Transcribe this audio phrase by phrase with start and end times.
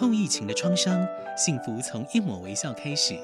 [0.00, 1.04] 后疫情的创伤，
[1.36, 3.18] 幸福从一抹微笑开始。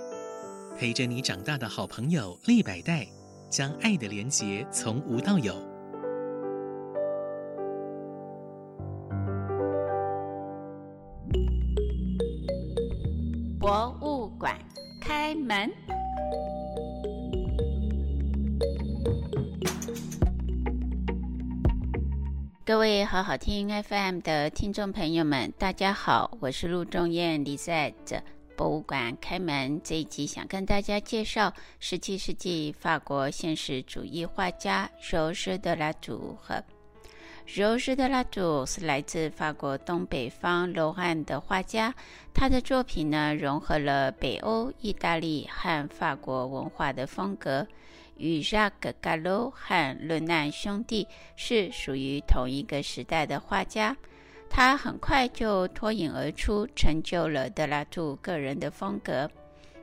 [0.77, 3.07] 陪着你长大的好朋友立百代，
[3.49, 5.55] 将爱的连结从无到有。
[23.05, 28.21] 好好听 FM 的听众朋友们，大家好，我是陆仲燕李在这
[28.57, 36.65] 博物馆开门这一集，想跟大家介绍十七世纪法国现实主义画家柔士德拉祖和
[37.47, 41.95] 柔士德拉祖是来自法国东北方罗汉的画家，
[42.33, 47.67] 他的作品呢融合了北欧、意大利和法国文化的风格。
[48.17, 53.97] 与扎克·加洛和伦南兄弟是属于同一个时代的画家，
[54.49, 59.31] 他很快就脱颖而出，成就了德拉图个人的风格。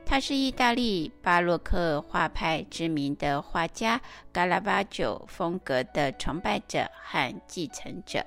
[0.04, 4.00] 他是意大利巴洛克画派知名的画家
[4.32, 8.24] 卡拉瓦乔风格的崇拜者和继承者。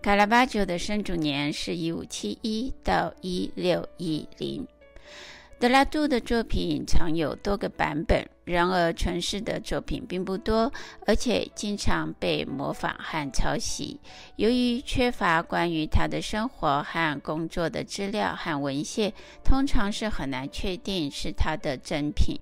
[0.00, 4.66] 卡拉瓦乔的生卒年是一五七一到一六一零。
[5.64, 10.70] 德拉杜的作品常有多个版本，然而传世的作品并不多，
[11.06, 13.98] 而且经常被模仿和抄袭。
[14.36, 19.10] 由于缺乏关于他的生活和工作的资料和文献，
[19.42, 22.38] 通常是很难确定是他的真品。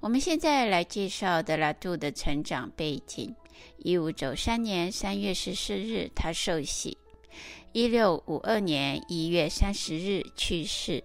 [0.00, 3.34] 我们现在来介绍德拉杜的成长背景：
[3.78, 6.94] 一五九三年三月十四日，他受洗；
[7.72, 11.02] 一六五二年一月三十日去世。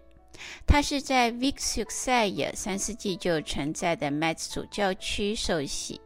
[0.66, 6.00] 他是在 Vic-sur-Seille 三世纪就存在的麦子主教区受洗，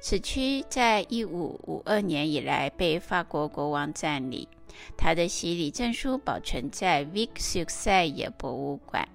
[0.00, 4.46] 此区在一五五二年以来被法国国王占领。
[4.96, 9.08] 他的洗礼证书保存在 Vic-sur-Seille 博物馆。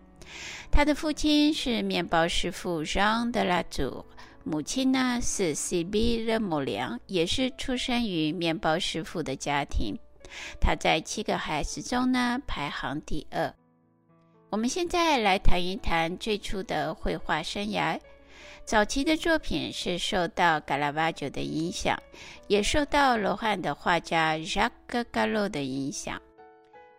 [0.72, 4.06] 他的父亲是面包师傅 Jean de la Tour，
[4.44, 9.96] 母亲呢是 Sibila 母良也是出生于面包师傅的家庭。
[10.60, 13.54] 他在七个孩子中呢排行第二。
[14.54, 18.00] 我们现在来谈一谈最初的绘画生涯。
[18.64, 21.98] 早期的作品是受到嘎拉瓦乔的影响，
[22.48, 24.70] 也受到罗汉的画家 Jacques
[25.12, 26.22] g a l l o 的影响。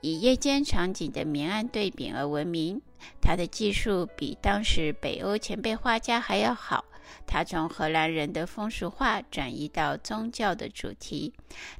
[0.00, 2.82] 以夜间场景的明暗对比而闻名，
[3.20, 6.84] 他的技术比当时北欧前辈画家还要好。
[7.26, 11.32] 他从荷兰人的风俗画转移到宗教的主题。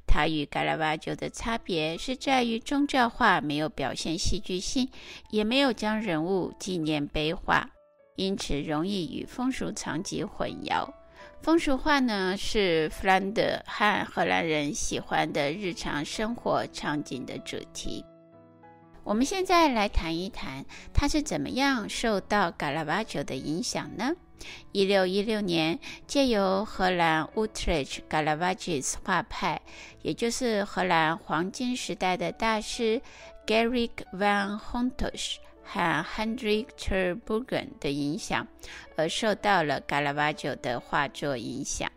[0.06, 4.88] 他与卡拉瓦乔的差别是在于宗教画没有表现戏剧性，
[5.30, 7.70] 也没有将人物纪念碑画，
[8.16, 10.88] 因此容易与风俗场景混淆。
[11.42, 18.04] 风俗画呢，是弗兰德和荷兰人喜欢的日常生活场景的主题。
[19.02, 20.64] 我们现在来谈一谈
[20.94, 24.14] 他是怎么样受到卡拉瓦乔的影响呢？
[24.72, 29.60] 一六一六年，借由荷兰 Utrecht Caravagese 画派，
[30.02, 33.00] 也就是荷兰黄金时代的大师
[33.46, 38.46] Gerrik van Honthus 和 Hendrik ter Burgen 的影响，
[38.96, 41.90] 而受到了卡拉瓦乔的画作影响。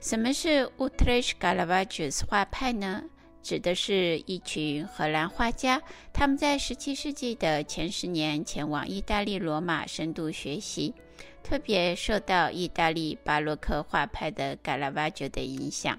[0.00, 3.04] 什么是 Utrecht Caravagese 画派呢？
[3.42, 10.94] 指的是一群荷兰画家，他们在17世纪的前十年前往意大利罗马深度学习，
[11.42, 15.98] 特别受到意大利巴洛克画派的卡拉瓦乔的影响。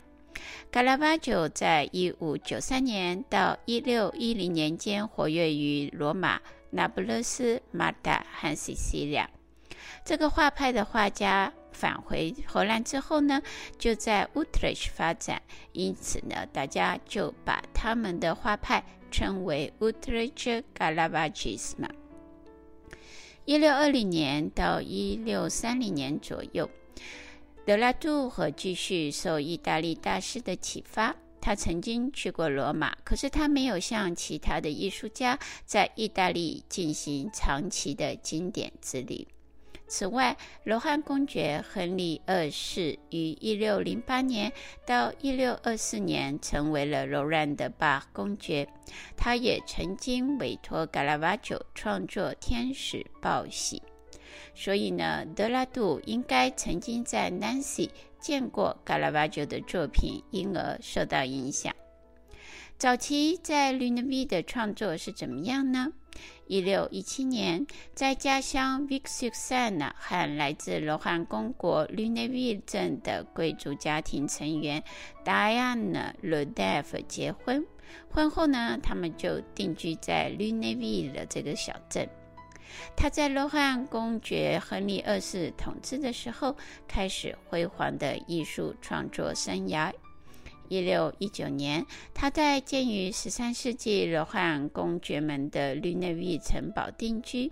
[0.71, 9.29] 卡拉瓦乔在1593年到1610年间活跃于罗马、那不勒斯、马达和西西里亚。
[10.03, 13.41] 这个画派的画家返回荷兰之后呢，
[13.77, 22.02] 就在 u t r e c h 发展，因此呢，大家就把他们的画派称为 Utrecht Caravagisme。
[23.45, 26.69] 一六二零年到一六三零年左右，
[27.65, 39.27] 德拉杜和继续受意大利大师的启发，他曾经去过罗马，可是他没有像其他的艺术家在意大利进行长期的经典之旅。
[39.95, 44.51] 此外，罗汉公爵亨利二世于一六零八年
[44.87, 48.67] 到一六二四年成为了柔然的巴公爵。
[49.15, 53.83] 他也曾经委托卡拉瓦乔创作《天使报喜》，
[54.55, 61.71] 所以呢，德拉杜应该曾经在南西见过卡拉瓦乔的作品，因而受到影响。
[62.79, 65.93] 早期在吕内维的创作是怎么样呢？
[66.47, 74.83] 一六一七年，在家乡 Vic-sur-Seine 和来自罗汉公国 Lunéville 镇的贵族家庭成员
[75.23, 77.65] Diane Ledève 结婚。
[78.09, 82.07] 婚后呢，他们就定居在 Lunéville 这个小镇。
[82.95, 86.55] 他在罗汉公爵亨利二世统治的时候，
[86.87, 89.91] 开始辉煌的艺术创作生涯。
[90.69, 97.51] 一六一九年，他在建于十三世纪罗汉公爵们的绿内维城堡定居。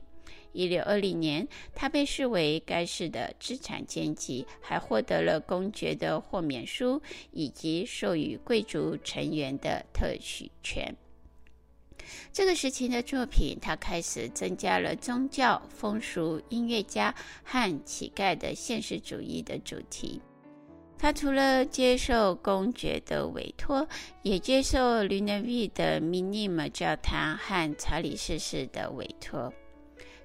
[0.53, 10.93] 一六二零年，他被视为该市的资产阶级，还获得了公爵的豁免书以及授予贵族成员的特许权。
[12.33, 20.19] 这个时期的作品，他开始增加了宗教、风俗、音乐家和乞丐的现实主义的主题。
[21.01, 23.87] 他除了接受公爵的委托，
[24.21, 29.51] 也接受吕内维的米尼姆教堂和查理四世的委托。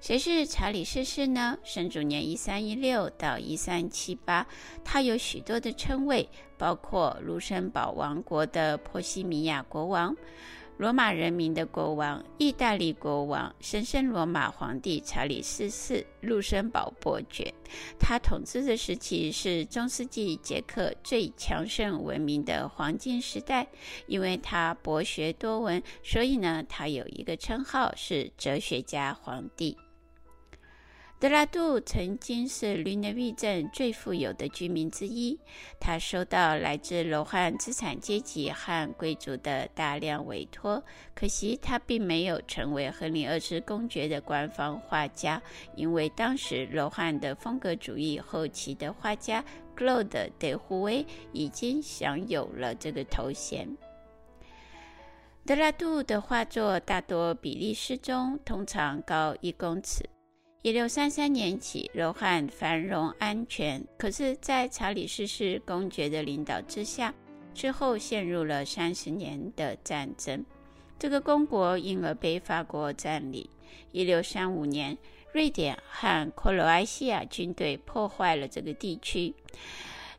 [0.02, 1.56] 谁是查理四世呢？
[1.64, 4.46] 生卒年一三一六到一三七八，
[4.84, 6.28] 他有许多的称谓，
[6.58, 10.14] 包括卢森堡王国的波西米亚国王。
[10.78, 17.52] 罗马人民的国王、意大利国王、神圣罗马皇帝查理四世、卢森堡伯爵。
[17.99, 23.67] 他统治的时期是中世纪捷克最强盛文明的黄金时代。
[24.06, 29.78] 因为他博学多闻，所以呢，他有一个称号是哲学家皇帝。
[31.19, 35.41] 德拉杜曾经是吕内维镇最富有的居民之一，
[35.81, 40.85] 他收到来自罗汉资产阶级和贵族的大量委托。
[41.15, 45.41] 可惜他并没有成为亨利二世公爵的官方画家，
[45.75, 49.43] 因为当时罗汉的风格主义后期的画家
[49.75, 53.75] Claude de Rouault 已经享有了这个头衔。
[55.47, 60.07] 德拉杜的画作大多比例适中，通常高一公尺。
[60.67, 63.81] 一六三三年起，罗汉繁荣安全。
[63.97, 67.15] 可是，在查理四世公爵的领导之下，
[67.55, 70.45] 之后陷入了三十年的战争。
[70.99, 73.49] 这个公国因而被法国占领。
[73.93, 74.99] 一六三五年，
[75.33, 79.33] 瑞典和克罗埃西亚军队破坏了这个地区。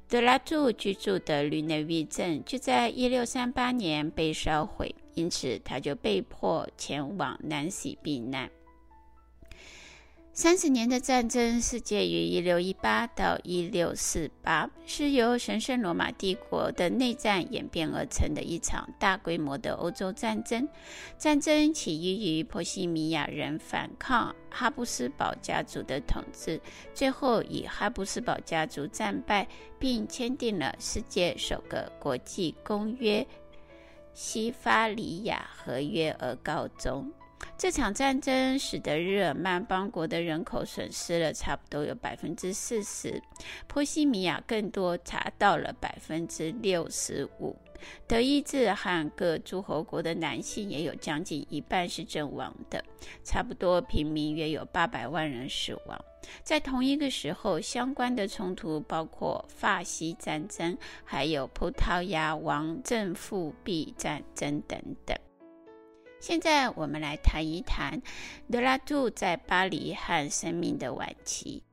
[0.08, 8.50] 德拉杜居住的吕内维镇就在一六三八年被烧毁，因此他就被迫前往南西避难。
[10.38, 20.69] 三十年的战争是介于一六一八到一六四八，是由神圣罗马帝国的内战演变而成的一场大规模的欧洲战争。
[21.18, 26.62] 战争起因于波西米亚人反抗哈布斯堡家族的统治，
[26.94, 29.48] 最后以哈布斯堡家族战败，
[29.80, 33.25] 并签订了世界首个国际公约——
[34.13, 37.12] 西法里亚合约而告终。
[37.57, 43.22] 这场战争使得日耳曼邦国的人口损失了差不多有百分之四十，
[43.68, 47.56] 波西米亚更多达到了百分之六十五。
[48.07, 52.84] 德意志和各诸侯国的男性也有将近一半是阵亡的，
[53.24, 56.06] 差不多平民约有八百万人死亡。
[56.44, 65.16] 在同一个时候，相关的冲突包括法西战争，还有葡萄牙王政复辟战争等等。
[66.19, 68.02] 现在我们来谈一谈
[68.52, 71.64] 德拉杜在巴黎和生命的晚期。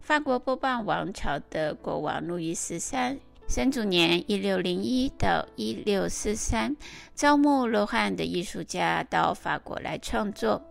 [0.00, 3.18] 法国波旁王朝的国王路易十三，
[3.48, 6.76] 生卒年一六零一到一六四三，
[7.14, 10.62] 招募罗汉的艺术家到法国来创作。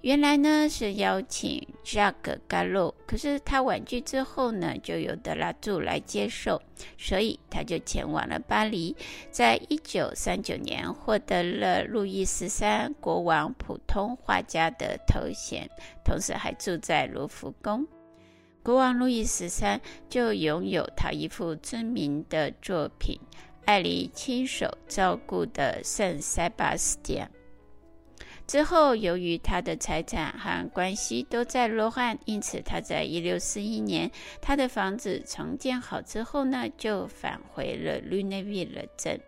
[0.00, 6.62] 原来呢是邀请 Jacques Callot，可是他婉拒之后呢，就由德拉杜来接受，
[6.96, 8.96] 所以他就前往了巴黎，
[9.30, 15.68] 在一九三九年获得了路易十三国王普通画家的头衔，
[16.04, 17.86] 同时还住在卢浮宫。
[18.62, 23.18] 国王路易十三就拥有他一幅知名的作品
[23.64, 27.26] 《艾莉亲手照顾的圣塞巴斯蒂安》。
[28.48, 39.20] 之后，由于他的财产和关系都在罗汉，因此他在一六四一年，他的房子重建好之后呢，就返回了吕内维尔镇。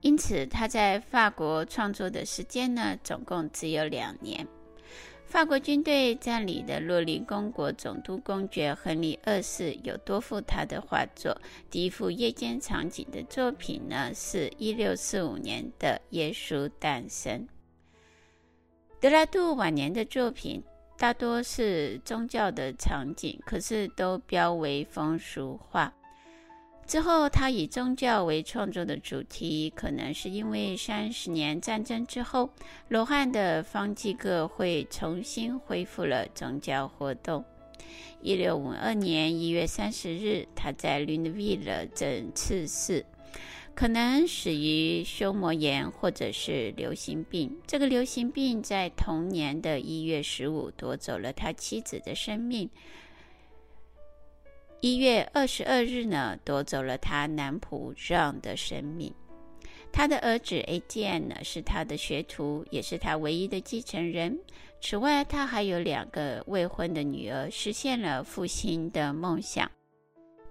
[0.00, 4.48] 因此，他在法国创作的时间呢，总共只有两年。
[5.26, 11.36] 法国军队占领的洛林公国总督公爵亨利二世有多幅他的画作。
[11.70, 17.40] 第一幅夜间场景的作品呢，是一六四五年的《耶稣诞生》。
[19.04, 20.64] 德拉杜晚年的作品
[20.96, 25.92] 大多是宗教的场景，可是都标为风俗画。
[26.86, 32.48] 之后，他以宗教为创作的主题，可能是因为三十年战争之后，
[32.88, 37.44] 罗汉的方济各会重新恢复了宗教活动。
[38.22, 43.04] 一六五二年一月三十日，他在吕内维尔镇赐世，
[43.74, 47.56] 可能死于胸膜炎或者是流行病。
[47.66, 52.70] 这个流行病在同年的一月十五夺走了他妻子的生命。
[54.80, 59.12] 一月二十二日呢，夺走了他男仆让的生命。
[59.90, 64.38] 他的儿子 Etienne 呢，是他的学徒，也是他唯一的继承人。
[64.80, 69.70] 此外，他还有两个未婚的女儿，实现了复兴的梦想。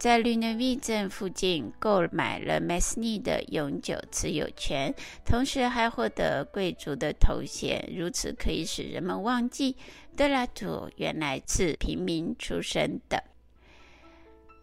[0.04, 4.94] 在吕内维镇附近购买了 Mesny 的永久持有权，
[5.24, 9.78] 同时还获得贵族的头衔，如此可以使人们忘记
[10.18, 13.24] 德拉图原来是平民出身的。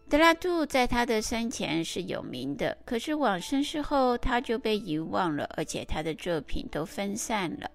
[0.07, 7.67] 德拉杜在他的生前是有名的，可是往生之后他就被遗忘了，而且他的作品都分散了。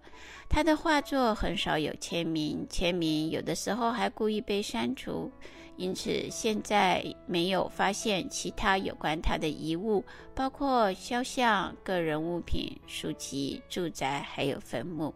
[0.48, 5.32] 他的画作很少有签名，签名有的时候还故意被删除，
[5.76, 10.04] 因此现在没有发现其他有关他的遗物，
[10.34, 15.14] 包括肖像、个人物品、书籍、住宅，还有坟墓。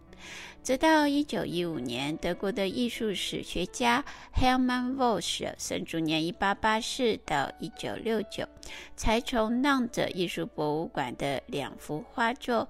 [0.63, 8.47] 直到一九一五年，德国的艺术史学家 Hermann Wosch 生卒年一八八四到一九六九，
[8.95, 12.69] 才从浪者艺术博物馆的两幅画作，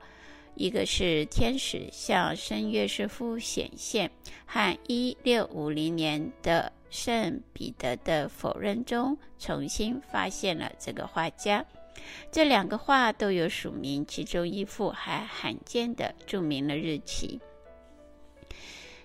[0.54, 4.12] 一个是天使向圣约瑟夫显现，
[4.46, 11.64] 和一六五零年的圣彼得的否认中，重新发现了这个画家。
[12.30, 17.40] 这两个画都有署名，其中一幅还罕见的注明了日期。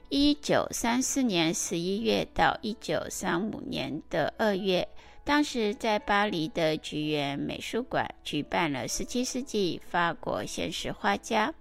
[0.10, 4.88] 一九三四年十一月到一九三五年的二月，
[5.24, 11.54] 当时在巴黎的橘园美术馆举办了十七世纪法国现实画家。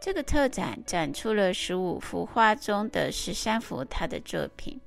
[0.00, 4.78] 这个特展展出了十五幅画中的十三幅他的作品。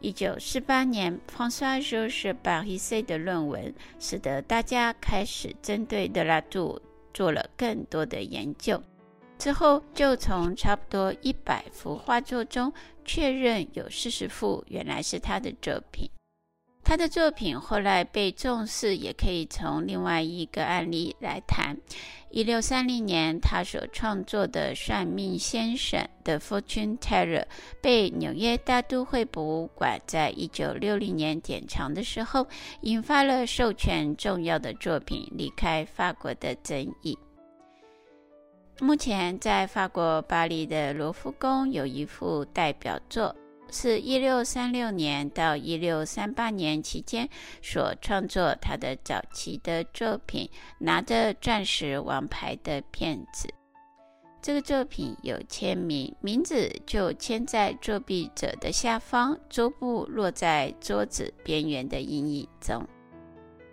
[0.00, 6.80] 一九四八年，François-Georges Parisset 的论文使得大家开始针对德拉杜
[7.12, 8.80] 做了更多的研究。
[9.38, 12.72] 之后，就从差不多一百幅画作中
[13.04, 16.08] 确认有四十幅原来是他的作品。
[16.88, 21.76] 他的作品后来被重视，也可以从另外一个案例来谈。
[22.30, 27.44] 一六三零年，他所创作的《算命先生》的 Fortune Teller
[27.82, 32.46] 被纽约大都会博物馆在一九六零年典藏的时候，
[32.80, 37.18] 引发了授权重要的作品离开法国的争议。
[38.80, 43.36] 目前在法国巴黎的罗浮宫有一幅代表作，
[43.70, 47.28] 是一六三六年到一六三八年期间
[47.62, 50.48] 所创作他的早期的作品，
[50.78, 53.48] 拿着钻石王牌的骗子。
[54.40, 62.86] 这个作品有签名，名字就签在作弊者的下方，桌布落在桌子边缘的阴影中。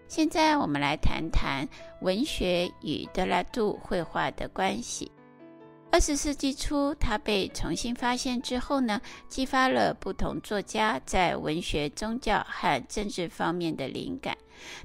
[0.08, 1.68] 现在我们来谈谈
[2.02, 5.12] 文学与德拉杜绘画的关系。
[5.96, 9.00] 二十世纪初，他被重新发现之后呢，
[9.30, 14.38] 激发了不同作家在文学、宗教和政治方面的灵感。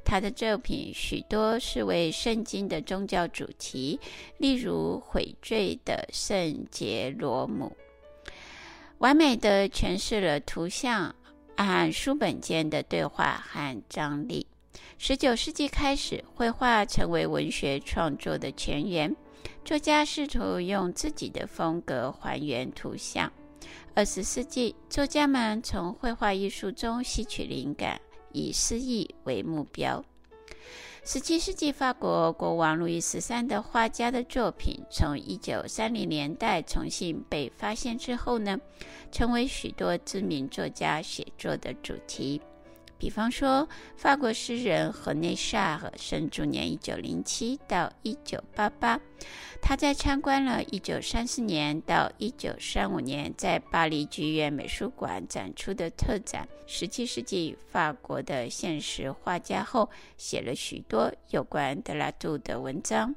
[0.05, 3.99] 他的作品许多是为圣经的宗教主题，
[4.39, 7.77] 例如悔罪的圣杰罗姆，
[8.99, 11.13] 完美地诠释了图像
[11.57, 14.47] 和书本间的对话和张力。
[14.97, 19.13] 十九世纪开始，绘画成为文学创作的前沿，
[19.65, 23.33] 作家试图用自己的风格还原图像。
[23.95, 28.01] 二十世纪，作家们从绘画艺术中吸取灵感，
[28.33, 30.05] 以诗意为目标。
[31.05, 38.59] 十七世纪，法国国王路易十三的画家的作品，从一九三零年代重新被发现之后呢，
[39.11, 42.41] 成为许多知名作家写作的主题。
[43.01, 43.67] 比方说，
[43.97, 49.01] 法国诗人荷内·沙尔生卒年一九零七到一九八八，
[49.63, 59.89] 他在参观了一九三四年到一九三五年在巴黎剧院美术馆展出的特展《十七世纪法国的现实画家》后，
[60.19, 63.15] 写了许多有关德拉杜的文章。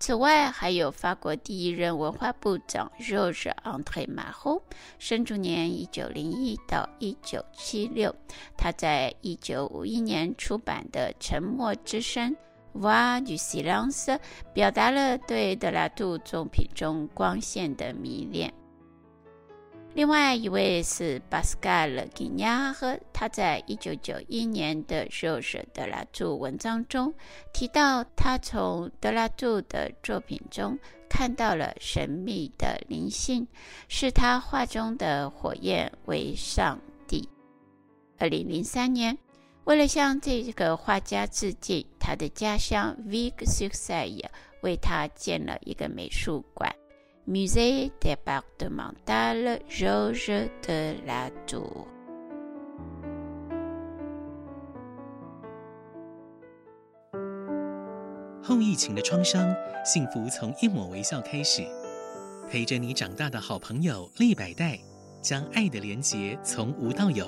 [0.00, 4.62] 此外，还有法国第一任文化部长 Georges André Marot，
[4.98, 8.12] 生卒年一九零一到一九七六。
[8.56, 12.34] 他在一九五一年出版的《沉默之声》
[12.80, 14.18] （Voix du Silence）
[14.54, 18.50] 表达了对德拉杜作品中光线的迷恋。
[19.92, 27.12] 另外一位是巴斯卡勒·吉尼亚和他在一九九一年的《乔治德拉柱》文章中
[27.52, 30.78] 提到，他从德拉柱的作品中
[31.08, 33.46] 看到了神秘的灵性，
[33.88, 37.28] 视他画中的火焰为上帝。
[38.16, 39.18] 二零零三年，
[39.64, 44.28] 为了向这个画家致敬，他的家乡 Vic-sur-Seille
[44.62, 46.72] 为他建了一个美术馆。
[47.26, 51.86] Musée départemental Georges de la Tour。
[58.42, 61.62] 后疫情的创伤，幸福从一抹微笑开始。
[62.48, 64.78] 陪着你长大的好朋友利百代，
[65.20, 67.26] 将爱的连结从无到有。